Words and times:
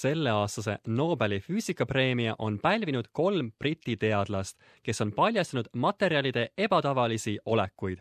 selleaastase 0.00 0.78
Nobeli 0.86 1.40
füüsikapreemia 1.40 2.34
on 2.38 2.58
pälvinud 2.58 3.04
kolm 3.12 3.52
Briti 3.58 3.96
teadlast, 3.96 4.58
kes 4.82 5.00
on 5.00 5.12
paljastanud 5.12 5.70
materjalide 5.74 6.48
ebatavalisi 6.58 7.38
olekuid. 7.44 7.98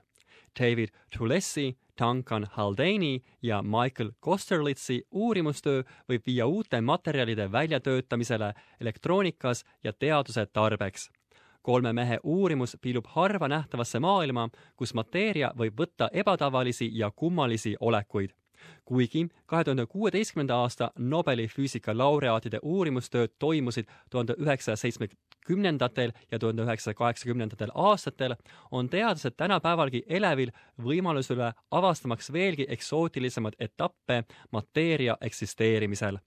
David 0.59 0.89
Tulesi, 1.17 1.77
Duncan 2.01 2.47
Haldani 2.51 3.23
ja 3.41 3.61
Michael 3.61 4.11
Kosterlitzi 4.19 5.01
uurimustöö 5.11 5.83
võib 6.09 6.25
viia 6.25 6.45
uute 6.47 6.81
materjalide 6.81 7.51
väljatöötamisele 7.51 8.53
elektroonikas 8.81 9.65
ja 9.83 9.93
teaduse 9.93 10.45
tarbeks. 10.45 11.11
kolme 11.61 11.93
mehe 11.93 12.19
uurimus 12.23 12.77
piilub 12.81 13.05
harva 13.07 13.47
nähtavasse 13.47 13.99
maailma, 13.99 14.49
kus 14.75 14.93
mateeria 14.93 15.51
võib 15.57 15.79
võtta 15.79 16.09
ebatavalisi 16.13 16.89
ja 16.93 17.11
kummalisi 17.11 17.75
olekuid 17.79 18.33
kuigi 18.85 19.27
kahe 19.45 19.63
tuhande 19.63 19.85
kuueteistkümnenda 19.85 20.55
aasta 20.55 20.91
Nobeli 20.97 21.47
füüsika 21.47 21.97
laureaatide 21.97 22.59
uurimustööd 22.61 23.35
toimusid 23.39 23.85
tuhande 24.09 24.35
üheksasaja 24.39 24.75
seitsmekümnendatel 24.75 26.11
ja 26.31 26.39
tuhande 26.39 26.63
üheksasaja 26.63 26.93
kaheksakümnendatel 26.93 27.71
aastatel, 27.75 28.35
on 28.71 28.89
teadlased 28.89 29.37
tänapäevalgi 29.37 30.03
elevil 30.07 30.51
võimalusele 30.83 31.53
avastamaks 31.71 32.31
veelgi 32.33 32.65
eksootilisemaid 32.69 33.53
etappe 33.59 34.23
mateeria 34.51 35.17
eksisteerimisel. 35.21 36.17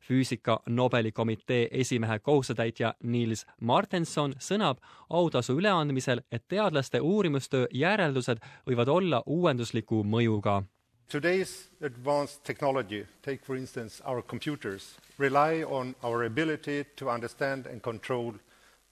Füüsika 0.00 0.60
Nobeli 0.66 1.12
komitee 1.12 1.68
esimehe 1.70 2.18
kohusetäitja 2.18 2.94
Niels 3.02 3.46
Martenson 3.60 4.32
sõnab 4.38 4.78
autasu 5.10 5.58
üleandmisel, 5.58 6.22
et 6.32 6.44
teadlaste 6.48 7.00
uurimustöö 7.00 7.66
järeldused 7.74 8.38
võivad 8.66 8.88
olla 8.88 9.22
uuendusliku 9.26 10.04
mõjuga 10.04 10.62
Today's 11.08 11.68
advanced 11.80 12.44
technology, 12.44 13.06
take 13.22 13.42
for 13.42 13.56
instance 13.56 14.02
our 14.04 14.20
computers, 14.20 14.96
rely 15.16 15.62
on 15.62 15.94
our 16.04 16.24
ability 16.24 16.84
to 16.96 17.08
understand 17.08 17.66
and 17.66 17.82
control 17.82 18.34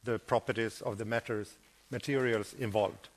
the 0.03 0.19
properties 0.19 0.81
of 0.81 0.97
the 0.97 1.05
materials 1.91 2.55
involved. 2.59 3.11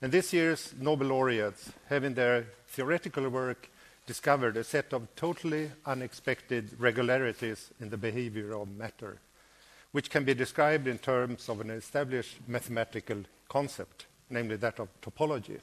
And 0.00 0.10
this 0.10 0.32
year's 0.32 0.74
Nobel 0.76 1.06
laureates 1.06 1.70
have 1.88 2.02
in 2.02 2.14
their 2.14 2.46
theoretical 2.66 3.28
work 3.28 3.70
discovered 4.06 4.56
a 4.56 4.64
set 4.64 4.92
of 4.92 5.06
totally 5.14 5.70
unexpected 5.86 6.70
regularities 6.80 7.70
in 7.78 7.90
the 7.90 7.96
behavior 7.96 8.54
of 8.54 8.66
matter, 8.76 9.18
which 9.92 10.10
can 10.10 10.24
be 10.24 10.34
described 10.34 10.88
in 10.88 10.98
terms 10.98 11.48
of 11.48 11.60
an 11.60 11.70
established 11.70 12.38
mathematical 12.48 13.18
concept, 13.48 14.06
namely 14.28 14.56
that 14.56 14.80
of 14.80 14.88
topology. 15.00 15.60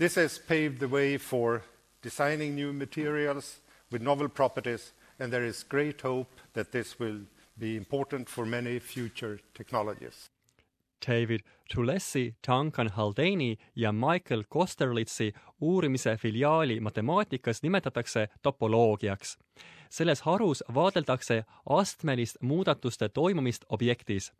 This 0.00 0.14
has 0.14 0.38
paved 0.38 0.80
the 0.80 0.88
way 0.88 1.18
for 1.18 1.62
designing 2.00 2.54
new 2.54 2.72
materials 2.72 3.58
with 3.90 4.00
novel 4.00 4.30
properties, 4.30 4.94
and 5.18 5.30
there 5.30 5.44
is 5.44 5.62
great 5.62 6.00
hope 6.00 6.32
that 6.54 6.72
this 6.72 6.98
will 6.98 7.18
be 7.58 7.76
important 7.76 8.26
for 8.26 8.46
many 8.46 8.78
future 8.78 9.40
technologies. 9.52 10.30
David 11.08 11.40
Tulesi, 11.74 12.34
Duncan 12.48 12.88
Haldani 12.88 13.56
ja 13.76 13.92
Michael 13.92 14.44
Kosterlitzi 14.48 15.32
uurimise 15.60 16.16
filiaali 16.16 16.80
matemaatikas 16.80 17.62
nimetatakse 17.62 18.28
topoloogiaks. 18.42 19.38
selles 19.90 20.22
harus 20.22 20.64
vaadeldakse 20.74 21.44
astmelist 21.66 22.36
muudatuste 22.40 23.08
toimumist 23.08 23.64
objektis. 23.68 24.32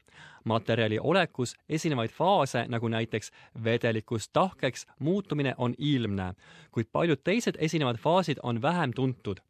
materjali 0.44 0.98
olekus 0.98 1.56
esinevaid 1.68 2.10
faase, 2.10 2.64
nagu 2.68 2.88
näiteks 2.88 3.30
vedelikust 3.64 4.30
tahkeks 4.32 4.86
muutumine, 4.98 5.54
on 5.58 5.74
ilmne, 5.78 6.34
kuid 6.70 6.86
paljud 6.92 7.20
teised 7.24 7.56
esinevad 7.58 7.96
faasid 7.96 8.36
on 8.42 8.62
vähem 8.62 8.92
tuntud 8.92 9.40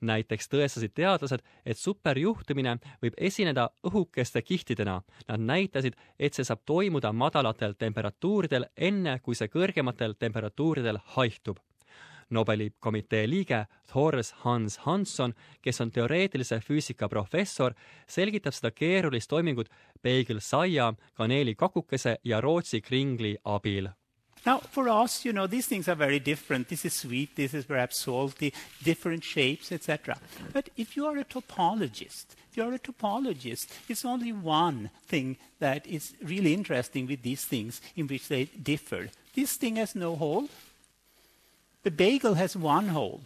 näiteks 0.00 0.48
tõestasid 0.48 0.94
teadlased, 0.94 1.42
et 1.66 1.78
superjuhtumine 1.78 2.76
võib 3.02 3.16
esineda 3.16 3.68
õhukeste 3.86 4.42
kihtidena. 4.42 5.00
Nad 5.28 5.40
näitasid, 5.40 5.96
et 6.18 6.34
see 6.34 6.46
saab 6.46 6.64
toimuda 6.66 7.12
madalatel 7.12 7.74
temperatuuridel, 7.78 8.68
enne 8.76 9.18
kui 9.22 9.34
see 9.34 9.50
kõrgematel 9.52 10.14
temperatuuridel 10.18 11.00
haihtub. 11.16 11.58
Nobeli 12.30 12.74
komitee 12.78 13.24
liige 13.28 13.62
Thores 13.88 14.34
Hans 14.44 14.76
Hansson, 14.84 15.32
kes 15.64 15.80
on 15.80 15.90
teoreetilise 15.90 16.60
füüsika 16.60 17.08
professor, 17.08 17.72
selgitab 18.06 18.52
seda 18.52 18.70
keerulist 18.70 19.30
toimingut 19.32 19.70
peegelsaia, 20.02 20.92
kaneelikakukese 21.14 22.18
ja 22.24 22.40
Rootsi 22.44 22.82
kringli 22.84 23.36
abil 23.44 23.88
Now, 24.48 24.60
for 24.60 24.88
us, 24.88 25.26
you 25.26 25.34
know, 25.34 25.46
these 25.46 25.66
things 25.66 25.88
are 25.88 25.94
very 25.94 26.18
different. 26.18 26.68
This 26.68 26.86
is 26.86 26.94
sweet, 26.94 27.36
this 27.36 27.52
is 27.52 27.66
perhaps 27.66 27.98
salty, 27.98 28.54
different 28.82 29.22
shapes, 29.22 29.70
etc. 29.70 30.16
But 30.54 30.70
if 30.74 30.96
you 30.96 31.04
are 31.04 31.18
a 31.18 31.24
topologist, 31.24 32.28
if 32.50 32.56
you 32.56 32.62
are 32.62 32.72
a 32.72 32.78
topologist, 32.78 33.66
it's 33.90 34.06
only 34.06 34.32
one 34.32 34.88
thing 35.06 35.36
that 35.58 35.86
is 35.86 36.14
really 36.22 36.54
interesting 36.54 37.06
with 37.06 37.20
these 37.20 37.44
things 37.44 37.82
in 37.94 38.06
which 38.06 38.28
they 38.28 38.44
differ. 38.44 39.10
This 39.34 39.52
thing 39.56 39.76
has 39.76 39.94
no 39.94 40.16
hole. 40.16 40.48
The 41.82 41.90
bagel 41.90 42.32
has 42.32 42.56
one 42.56 42.88
hole. 42.88 43.20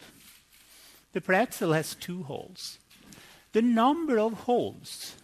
The 1.13 1.21
pretzel 1.21 1.73
has 1.73 1.95
two 1.95 2.25
holes. 2.25 2.79
The 3.53 3.63
number 3.63 4.19
of 4.19 4.33
holes 4.33 5.15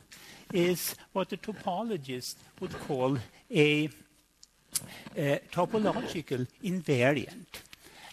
is 0.53 0.95
what 1.13 1.31
the 1.31 1.37
topologist 1.37 2.37
would 2.61 2.79
call 2.87 3.19
a 3.51 3.91
topological 5.53 6.47
invariant. 6.63 7.63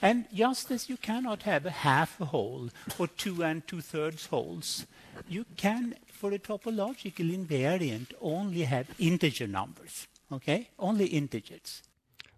And 0.01 0.25
just 0.33 0.71
as 0.71 0.89
you 0.89 0.97
cannot 0.97 1.43
have 1.43 1.65
a 1.65 1.71
half 1.71 2.21
a 2.21 2.25
hole 2.25 2.69
or 2.99 3.07
two 3.07 3.43
and 3.43 3.65
two 3.67 3.81
thirds 3.81 4.27
holes, 4.27 4.85
you 5.27 5.45
can, 5.57 5.95
for 6.05 6.33
a 6.33 6.39
topological 6.39 7.31
invariant, 7.31 8.13
only 8.21 8.63
have 8.63 8.87
integer 8.99 9.47
numbers. 9.47 10.07
Okay? 10.31 10.69
Only 10.77 11.05
integers. 11.05 11.81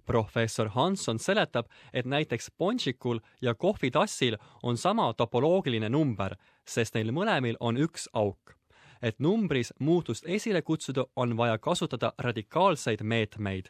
professor 0.08 0.70
Hanson 0.70 1.20
seletab, 1.20 1.66
et 1.94 2.06
näiteks 2.06 2.52
ponšikul 2.58 3.20
ja 3.42 3.56
kohvitassil 3.56 4.38
on 4.64 4.78
sama 4.78 5.14
topoloogiline 5.14 5.90
number, 5.90 6.36
sest 6.66 6.96
neil 6.96 7.12
mõlemil 7.12 7.60
on 7.60 7.78
üks 7.78 8.08
auk. 8.14 8.56
et 9.02 9.20
numbris 9.20 9.74
muutust 9.80 10.24
esile 10.26 10.62
kutsuda, 10.62 11.06
on 11.16 11.38
vaja 11.38 11.58
kasutada 11.58 12.14
radikaalseid 12.18 13.04
meetmeid 13.04 13.70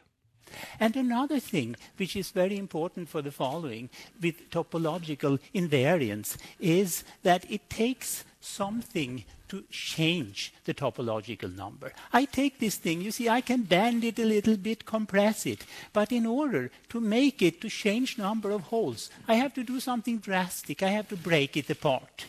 And 0.80 0.96
another 0.96 1.40
thing 1.40 1.76
which 1.96 2.16
is 2.16 2.30
very 2.30 2.58
important 2.58 3.08
for 3.08 3.22
the 3.22 3.30
following 3.30 3.90
with 4.20 4.50
topological 4.50 5.38
invariance 5.54 6.36
is 6.60 7.04
that 7.22 7.50
it 7.50 7.68
takes 7.70 8.24
something 8.40 9.24
to 9.48 9.64
change 9.70 10.52
the 10.64 10.74
topological 10.74 11.54
number. 11.54 11.92
I 12.12 12.26
take 12.26 12.58
this 12.58 12.76
thing, 12.76 13.00
you 13.00 13.10
see, 13.10 13.28
I 13.28 13.40
can 13.40 13.62
bend 13.62 14.04
it 14.04 14.18
a 14.18 14.24
little 14.24 14.56
bit, 14.56 14.84
compress 14.84 15.46
it, 15.46 15.64
but 15.92 16.12
in 16.12 16.26
order 16.26 16.70
to 16.90 17.00
make 17.00 17.42
it 17.42 17.60
to 17.62 17.68
change 17.68 18.18
number 18.18 18.50
of 18.50 18.62
holes, 18.62 19.10
I 19.26 19.34
have 19.34 19.54
to 19.54 19.64
do 19.64 19.80
something 19.80 20.18
drastic. 20.18 20.82
I 20.82 20.88
have 20.88 21.08
to 21.08 21.16
break 21.16 21.56
it 21.56 21.70
apart. 21.70 22.26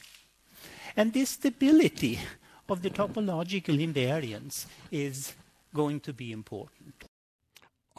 And 0.95 1.13
this 1.13 1.31
stability 1.31 2.19
of 2.67 2.81
the 2.81 2.89
topological 2.89 3.77
invariance 3.77 4.65
is 4.91 5.33
going 5.73 5.99
to 6.01 6.13
be 6.13 6.31
important. 6.31 7.08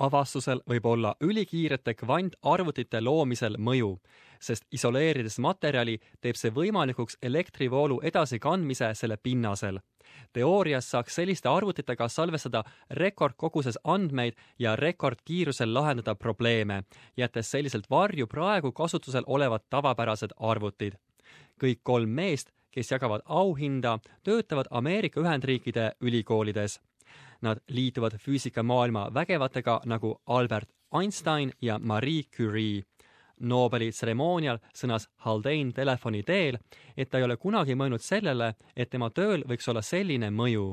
Avastusel 0.00 0.62
võib 0.69 0.87
olla 0.87 1.15
ülikiirete 1.21 1.94
kvantarvutite 1.94 3.00
loomisel 3.00 3.59
mõju, 3.59 3.94
sest 4.41 4.65
isoleerides 4.72 5.38
materjali, 5.38 5.99
teeb 6.21 6.38
see 6.41 6.53
võimalikuks 6.56 7.19
elektrivoolu 7.22 8.00
edasikandmise 8.03 8.94
selle 8.94 9.16
pinnasel. 9.16 9.81
teoorias 10.33 10.91
saaks 10.91 11.15
selliste 11.15 11.49
arvutitega 11.49 12.09
salvestada 12.09 12.65
rekordkoguses 12.91 13.78
andmeid 13.84 14.34
ja 14.59 14.77
rekordkiirusel 14.77 15.75
lahendada 15.75 16.15
probleeme, 16.15 16.83
jättes 17.16 17.50
selliselt 17.50 17.91
varju 17.91 18.27
praegu 18.27 18.72
kasutusel 18.72 19.25
olevad 19.27 19.60
tavapärased 19.71 20.31
arvutid. 20.37 20.94
kõik 21.62 21.81
kolm 21.83 22.09
meest, 22.09 22.50
kes 22.71 22.91
jagavad 22.91 23.21
auhinda, 23.25 23.98
töötavad 24.22 24.66
Ameerika 24.71 25.21
Ühendriikide 25.21 25.92
ülikoolides 26.01 26.80
Nad 27.42 27.63
liituvad 27.69 28.19
füüsikamaailma 28.21 29.09
vägevatega 29.15 29.81
nagu 29.89 30.21
Albert 30.27 30.69
Einstein 31.01 31.53
ja 31.63 31.78
Marie 31.78 32.22
Curie. 32.37 32.83
Nobeli 33.41 33.89
tseremoonial 33.91 34.59
sõnas 34.77 35.07
Haldane 35.25 35.72
telefoni 35.72 36.21
teel, 36.22 36.59
et 36.97 37.09
ta 37.09 37.19
ei 37.19 37.25
ole 37.25 37.39
kunagi 37.41 37.72
mõelnud 37.72 38.04
sellele, 38.04 38.53
et 38.77 38.91
tema 38.92 39.09
tööl 39.10 39.47
võiks 39.48 39.69
olla 39.72 39.81
selline 39.81 40.28
mõju. 40.31 40.66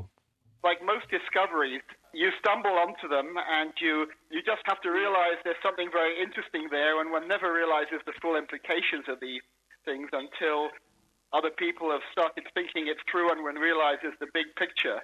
Like 0.66 0.84
most 0.84 1.08
discoveries, 1.08 1.80
you 2.12 2.28
stumble 2.38 2.76
onto 2.76 3.08
them 3.08 3.38
and 3.38 3.72
you, 3.80 4.04
you 4.28 4.42
just 4.44 4.60
have 4.66 4.82
to 4.82 4.90
realize 4.90 5.40
there's 5.44 5.62
something 5.62 5.88
very 5.90 6.20
interesting 6.20 6.68
there 6.68 7.00
and 7.00 7.10
one 7.10 7.26
never 7.28 7.52
realizes 7.54 8.04
the 8.04 8.12
full 8.20 8.36
implications 8.36 9.08
of 9.08 9.16
these 9.20 9.40
things 9.86 10.10
until 10.12 10.68
other 11.32 11.50
people 11.50 11.88
have 11.90 12.04
started 12.12 12.44
thinking 12.52 12.88
it 12.88 12.98
through 13.08 13.30
and 13.32 13.40
one 13.44 13.56
realizes 13.56 14.12
the 14.20 14.28
big 14.34 14.52
picture. 14.60 15.00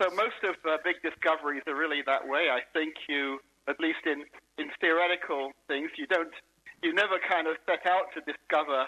So 0.00 0.08
most 0.16 0.40
of 0.48 0.56
uh, 0.64 0.78
big 0.82 0.96
discoveries 1.04 1.62
are 1.66 1.76
really 1.76 2.00
that 2.06 2.26
way. 2.26 2.48
I 2.48 2.64
think 2.72 2.94
you, 3.06 3.38
at 3.68 3.78
least 3.80 4.00
in, 4.06 4.24
in 4.56 4.72
theoretical 4.80 5.52
things, 5.68 5.90
you 5.98 6.06
don't, 6.06 6.32
you 6.82 6.94
never 6.94 7.20
kind 7.28 7.46
of 7.46 7.56
set 7.68 7.84
out 7.84 8.08
to 8.16 8.24
discover 8.24 8.86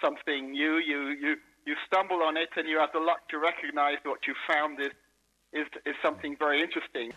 something 0.00 0.52
new. 0.52 0.78
You, 0.78 1.10
you, 1.18 1.34
you 1.66 1.74
stumble 1.86 2.22
on 2.22 2.36
it 2.36 2.50
and 2.54 2.68
you 2.68 2.78
have 2.78 2.90
the 2.94 3.00
luck 3.00 3.26
to 3.30 3.38
recognize 3.38 3.98
what 4.04 4.20
you 4.26 4.34
found 4.46 4.78
is, 4.78 4.94
is, 5.52 5.66
is 5.84 5.96
something 6.00 6.36
very 6.38 6.62
interesting. 6.62 7.10